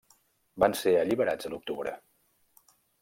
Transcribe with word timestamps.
Van 0.63 0.75
ser 0.79 0.93
alliberats 1.01 1.49
a 1.49 1.51
l'octubre. 1.55 1.93